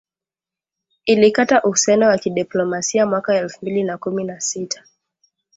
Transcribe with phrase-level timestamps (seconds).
[1.05, 4.83] ilikata uhusiano wa kidiplomasia mwaka elfu mbili na kumi na sita